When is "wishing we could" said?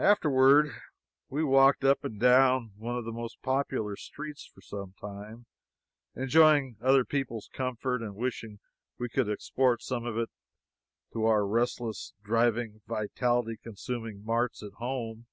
8.16-9.28